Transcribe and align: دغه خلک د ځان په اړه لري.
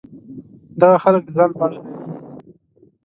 دغه 0.81 0.97
خلک 1.03 1.21
د 1.25 1.29
ځان 1.37 1.49
په 1.57 1.63
اړه 1.65 1.75
لري. 1.75 1.89